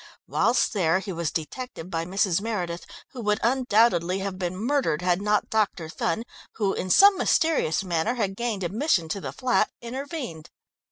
[0.27, 2.41] Whilst there he was detected by Mrs.
[2.41, 5.89] Meredith, who would undoubtedly have been murdered had not Dr.
[5.89, 6.23] Thun,
[6.55, 10.49] who, in some mysterious manner, had gained admission to the flat, intervened.